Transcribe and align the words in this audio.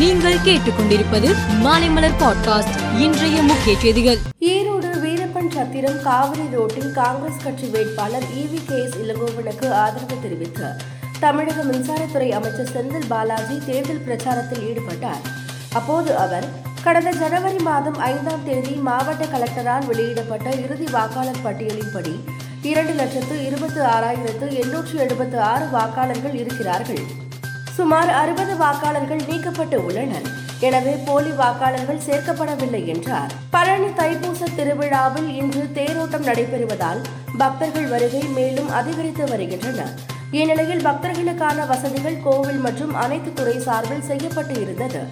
நீங்கள் 0.00 0.36
கேட்டுக்கொண்டிருப்பது 0.44 1.28
மாலைமலர் 1.64 2.16
பாட்காஸ்ட் 2.18 2.76
இன்றைய 2.98 3.42
முக்கிய 3.42 3.78
செய்திகள். 3.78 4.18
ஈரோடு 4.38 4.90
வீரப்பன் 5.04 5.50
சத்திரம் 5.50 6.02
காவிரி 6.02 6.42
ரோட்டில் 6.52 6.92
காங்கிரஸ் 6.92 7.42
கட்சி 7.42 7.66
வேட்பாளர் 7.66 8.22
இவி 8.22 8.60
கே 8.66 8.78
எஸ் 8.82 8.96
இளங்கோவனுக்கு 8.98 9.70
ஆதரவு 9.72 10.16
தெரிவித்து 10.22 10.68
தமிழக 11.20 11.62
மின்சாரத்துறை 11.62 12.30
அமைச்சர் 12.30 12.72
செந்தில் 12.74 13.08
பாலாஜி 13.08 13.58
தேர்தல் 13.66 14.04
பிரச்சாரத்தில் 14.08 14.64
ஈடுபட்டார். 14.70 15.22
அப்போது 15.72 16.16
அவர் 16.16 16.48
கடந்த 16.82 17.10
ஜனவரி 17.10 17.58
மாதம் 17.58 17.98
ஐந்தாம் 17.98 18.44
தேதி 18.44 18.74
மாவட்ட 18.74 19.24
கலெக்டரால் 19.24 19.86
வெளியிடப்பட்ட 19.86 20.50
இறுதி 20.50 20.84
வாக்காளர் 20.90 21.44
பட்டியலின்படி 21.44 22.14
இரண்டு 22.62 22.92
லட்சத்து 22.92 23.44
இருபத்து 23.44 23.82
ஆறாயிரத்து 23.82 24.48
எண்ணூற்று 24.62 24.98
எழுபத்து 24.98 25.40
ஆறு 25.40 25.66
வாக்காளர்கள் 25.72 26.34
இருக்கிறார்கள். 26.34 27.26
சுமார் 27.78 28.10
அறுபது 28.20 28.54
வாக்காளர்கள் 28.62 29.26
நீக்கப்பட்டு 29.30 29.76
உள்ளனர். 29.86 30.28
எனவே 30.66 30.92
போலி 31.08 31.32
வாக்காளர்கள் 31.40 32.04
சேர்க்கப்படவில்லை 32.06 32.80
என்றார். 32.94 33.32
பழனி 33.54 33.90
தைப்பூச 33.98 34.48
திருவிழாவில் 34.56 35.28
இன்று 35.40 35.62
தேரோட்டம் 35.78 36.26
நடைபெறுவதால் 36.28 37.00
பக்தர்கள் 37.42 37.88
வருகை 37.94 38.22
மேலும் 38.38 38.70
அதிகரித்து 38.78 39.24
வருகின்றன 39.32 39.82
இந்நிலையில் 40.38 40.82
பக்தர்களுக்கான 40.86 41.66
வசதிகள் 41.66 42.22
கோவில் 42.24 42.58
மற்றும் 42.64 42.94
அனைத்து 43.02 43.30
துறை 43.32 43.54
சார்பில் 43.66 44.08
செய்யப்பட்டு 44.08 44.54
இருந்தது. 44.64 45.02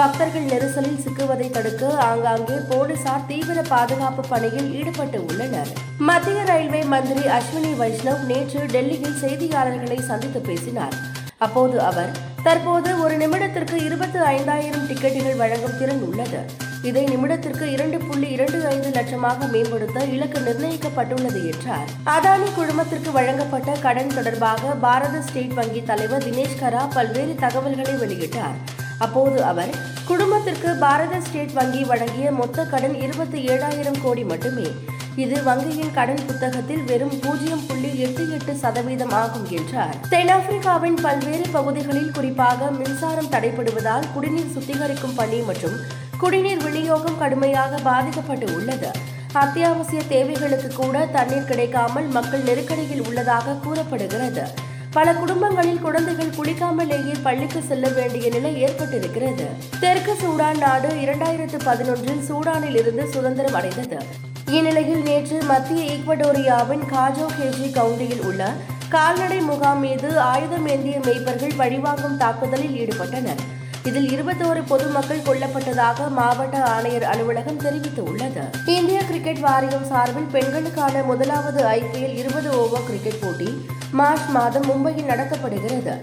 பக்தர்கள் 0.00 0.46
நெரிசலில் 0.52 1.00
சிக்குவதை 1.04 1.48
தடுக்க 1.56 1.84
ஆங்காங்கே 2.08 2.58
போலீசார் 2.72 3.26
தீவிர 3.30 3.58
பாதுகாப்பு 3.72 4.24
பணியில் 4.32 4.68
ஈடுபட்டு 4.80 5.20
உள்ளனர். 5.28 5.72
மத்திய 6.10 6.42
ரயில்வே 6.50 6.82
மந்திரி 6.94 7.24
அஸ்வினி 7.38 7.72
வைஷ்ணவ் 7.82 8.22
நேற்று 8.32 8.62
டெல்லியில் 8.74 9.18
செய்தியாளர்களை 9.24 9.98
சந்தித்து 10.10 10.42
பேசினார். 10.50 10.96
அப்போது 11.44 11.76
அவர் 11.80 12.10
தற்போது 12.46 12.90
ஒரு 13.02 13.14
நிமிடத்திற்கு 13.16 13.76
இருபத்தி 13.84 14.18
ஐந்தாயிரம் 14.18 14.86
டிக்கெட்டுகள் 14.88 15.36
வழங்கும் 15.36 15.78
திறன் 15.78 16.02
உள்ளது. 16.08 16.40
இதை 16.82 17.04
நிமிடத்திற்கு 17.04 17.64
இரண்டு 17.74 17.98
புள்ளி 17.98 18.28
இரண்டு 18.36 18.58
ஐந்து 18.66 18.90
லட்சமாக 18.96 19.48
மேம்படுத்த 19.50 20.04
இலக்கு 20.04 20.38
நிர்ணயிக்கப்பட்டுள்ளது 20.40 21.40
என்றார். 21.52 21.88
அதானி 22.14 22.48
குழுமத்திற்கு 22.58 23.12
வழங்கப்பட்ட 23.12 23.72
கடன் 23.86 24.12
தொடர்பாக 24.14 24.74
பாரத 24.84 25.20
ஸ்டேட் 25.20 25.56
வங்கி 25.60 25.82
தலைவர் 25.82 26.24
தினேஷ் 26.26 26.60
கரா 26.62 26.84
பல்வேறு 26.94 27.34
தகவல்களை 27.34 27.94
வெளியிட்டார். 27.94 28.58
அப்போது 28.98 29.44
அவர் 29.44 29.74
குடும்பத்திற்கு 30.06 30.70
பாரத 30.84 31.20
ஸ்டேட் 31.20 31.52
வங்கி 31.52 31.84
வழங்கிய 31.84 32.30
மொத்த 32.32 32.64
கடன் 32.64 32.96
இருபத்தி 33.06 33.40
ஏழாயிரம் 33.48 34.00
கோடி 34.02 34.24
மட்டுமே. 34.24 34.68
இது 35.16 35.40
வங்கியின் 35.40 35.94
கடன் 35.94 36.26
புத்தகத்தில் 36.26 36.82
வெறும் 36.82 37.18
பூஜ்ஜியம் 37.20 37.66
புள்ளி 37.66 37.98
எட்டு 37.98 38.30
எட்டு 38.30 38.54
சதவீதம் 38.54 39.10
ஆகும் 39.10 39.50
என்றார். 39.50 39.96
தென்னாப்பிரிக்காவின் 40.10 40.96
பல்வேறு 41.02 41.42
பகுதிகளில் 41.52 42.10
குறிப்பாக 42.10 42.70
மின்சாரம் 42.70 43.30
தடைபடுவதால் 43.30 44.12
குடிநீர் 44.14 44.52
சுத்திகரிக்கும் 44.58 45.14
பணி 45.16 45.40
மற்றும் 45.40 45.76
குடிநீர் 46.18 46.62
விநியோகம் 46.62 47.18
கடுமையாக 47.18 47.78
பாதிக்கப்பட்டு 47.82 48.54
உள்ளது. 48.54 48.90
அத்தியாவசிய 49.32 50.02
தேவைகளுக்கு 50.08 50.68
கூட 50.74 51.06
தண்ணீர் 51.06 51.44
கிடைக்காமல் 51.44 52.06
மக்கள் 52.06 52.42
நெருக்கடியில் 52.42 53.06
உள்ளதாக 53.06 53.52
கூறப்படுகிறது. 53.52 54.48
பல 54.92 55.14
குடும்பங்களில் 55.14 55.80
குழந்தைகள் 55.80 56.34
குளிக்காமலேயே 56.40 57.14
பள்ளிக்கு 57.22 57.62
செல்ல 57.62 57.88
வேண்டிய 57.88 58.30
நிலை 58.30 58.64
ஏற்பட்டிருக்கிறது. 58.64 59.46
தெற்கு 59.80 60.12
சூடான் 60.12 60.58
நாடு 60.58 60.88
இரண்டாயிரத்து 60.88 61.58
பதினொன்றில் 61.64 62.24
சூடானில் 62.28 62.76
இருந்து 62.76 63.06
சுதந்திரம் 63.06 63.54
அடைந்தது. 63.54 64.28
இந்நிலையில் 64.56 65.02
நேற்று 65.02 65.42
மத்திய 65.42 65.80
ஈக்வடோரியாவின் 65.92 66.82
காஜோ 66.92 67.26
கேஜி 67.38 67.66
கவுண்டியில் 67.74 68.22
உள்ள 68.24 68.52
கால்நடை 68.88 69.40
முகாம் 69.40 69.78
மீது 69.78 70.20
ஆயுதம் 70.20 70.66
ஏந்திய 70.68 70.98
மேய்ப்பர்கள் 70.98 71.56
வழிவாங்கும் 71.56 72.16
தாக்குதலில் 72.16 72.76
ஈடுபட்டனர். 72.80 73.42
இதில் 73.84 74.08
இருபத்தோரு 74.08 74.62
பொதுமக்கள் 74.68 75.26
கொல்லப்பட்டதாக 75.28 76.08
மாவட்ட 76.08 76.62
ஆணையர் 76.62 77.02
அலுவலகம் 77.02 77.60
தெரிவித்துள்ளது. 77.60 78.42
இந்திய 78.66 79.02
கிரிக்கெட் 79.02 79.38
வாரியம் 79.38 79.84
சார்பில் 79.84 80.32
பெண்களுக்கான 80.32 81.02
முதலாவது 81.02 81.62
ஐபிஎல் 81.64 82.16
இருபது 82.16 82.50
ஓவர் 82.58 82.86
கிரிக்கெட் 82.86 83.20
போட்டி 83.20 83.64
மார்ச் 83.92 84.28
மாதம் 84.28 84.68
மும்பையில் 84.70 85.10
நடத்தப்படுகிறது. 85.12 85.94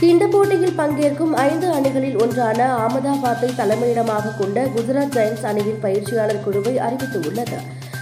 இந்த 0.00 0.24
போட்டியில் 0.26 0.78
பங்கேற்கும் 0.78 1.32
ஐந்து 1.32 1.66
அணிகளில் 1.72 2.20
ஒன்றான 2.22 2.60
அகமதாபாத்தை 2.76 3.50
தலைமையிடமாக 3.60 4.36
கொண்ட 4.38 4.64
குஜராத் 4.64 5.14
ஜெயின்ஸ் 5.16 5.46
அணியின் 5.46 5.80
பயிற்சியாளர் 5.80 6.44
குழுவை 6.44 6.76
அறிவித்துள்ளது. 6.76 7.58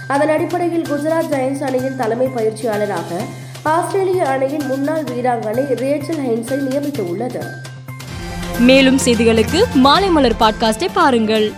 அதன் 0.08 0.28
அடிப்படையில் 0.28 0.82
குஜராத் 0.82 1.30
ஜெயன்ஸ் 1.30 1.62
அணியின் 1.62 1.96
தலைமை 1.96 2.26
பயிற்சியாளராக 2.26 3.20
ஆஸ்திரேலிய 3.62 4.28
அணியின் 4.28 4.66
முன்னாள் 4.66 5.04
வீராங்கனை 5.04 5.64
ரேச்சல் 5.82 6.22
ஹென்ஸை 6.26 6.58
நியமித்துள்ளது 6.58 7.42
மேலும் 8.58 8.98
செய்திகளுக்கு 9.04 9.64
மாலைமலர் 9.84 10.36
பாட்காஸ்டை 10.40 10.88
பாருங்கள். 10.92 11.52